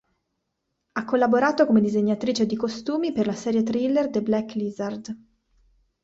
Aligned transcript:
Ha 0.93 1.05
collaborato 1.05 1.67
come 1.67 1.79
disegnatrice 1.79 2.47
di 2.47 2.55
costumi 2.55 3.11
per 3.11 3.27
la 3.27 3.35
serie 3.35 3.61
thriller 3.61 4.09
"The 4.09 4.23
Black 4.23 4.55
Lizard". 4.55 5.17